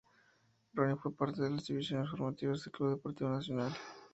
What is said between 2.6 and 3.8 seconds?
de Club Deportivo El Nacional.